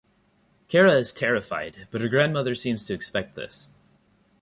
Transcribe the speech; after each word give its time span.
Cara 0.67 0.93
is 0.95 1.13
terrified, 1.13 1.87
but 1.91 2.01
her 2.01 2.09
grandmother 2.09 2.55
seems 2.55 2.87
to 2.87 2.93
expect 2.95 3.35
this. 3.35 3.69